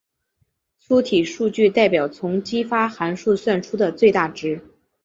[0.79, 4.59] 粗体数据代表从激发函数算出的最大值。